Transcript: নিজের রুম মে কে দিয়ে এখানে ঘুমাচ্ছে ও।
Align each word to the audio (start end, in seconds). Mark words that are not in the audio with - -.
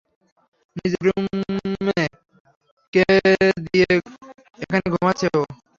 নিজের 0.75 1.01
রুম 1.07 1.23
মে 1.85 2.03
কে 2.93 3.03
দিয়ে 3.65 3.89
এখানে 4.61 4.87
ঘুমাচ্ছে 4.93 5.27
ও। 5.33 5.41